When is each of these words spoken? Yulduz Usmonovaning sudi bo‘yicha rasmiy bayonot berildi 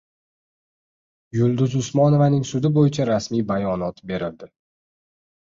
Yulduz 1.39 1.75
Usmonovaning 1.81 2.47
sudi 2.53 2.71
bo‘yicha 2.79 3.07
rasmiy 3.13 3.47
bayonot 3.53 4.03
berildi 4.15 4.51